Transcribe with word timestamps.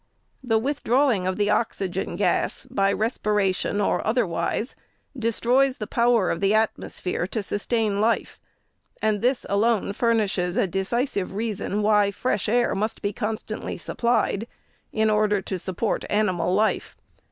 The 0.43 0.57
withdrawing 0.57 1.27
of 1.27 1.37
the 1.37 1.51
oxygen 1.51 2.15
gas, 2.15 2.65
by 2.71 2.91
respiration 2.91 3.79
or 3.79 4.03
otherwise, 4.03 4.75
destroys 5.15 5.77
the 5.77 5.85
power 5.85 6.31
of 6.31 6.41
the 6.41 6.55
atmosphere 6.55 7.27
to 7.27 7.43
sustain 7.43 8.01
life, 8.01 8.39
and 8.99 9.21
this 9.21 9.45
alone 9.47 9.93
furnishes 9.93 10.57
a 10.57 10.65
decisive 10.65 11.35
reason 11.35 11.83
why 11.83 12.09
fresh 12.09 12.49
air 12.49 12.73
must 12.73 13.03
be 13.03 13.13
constantly 13.13 13.77
supplied, 13.77 14.47
in 14.91 15.11
order 15.11 15.39
to 15.39 15.59
support 15.59 16.03
animal 16.09 16.51
life. 16.51 16.97